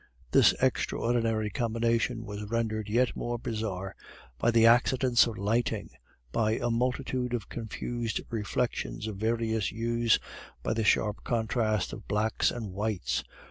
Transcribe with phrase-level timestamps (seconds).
[0.31, 3.95] This extraordinary combination was rendered yet more bizarre
[4.39, 5.91] by the accidents of lighting,
[6.31, 10.17] by a multitude of confused reflections of various hues,
[10.63, 13.23] by the sharp contrast of blacks and whites.